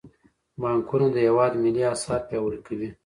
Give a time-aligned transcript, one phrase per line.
[0.61, 2.89] بانکونه د هیواد ملي اسعار پیاوړي کوي.